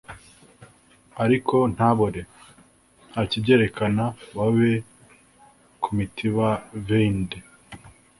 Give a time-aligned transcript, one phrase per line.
[1.23, 2.21] ariko nta bore,
[3.09, 4.03] nta kibyerekana
[4.35, 4.71] babe
[5.81, 6.49] ku mitiba
[6.85, 7.31] veined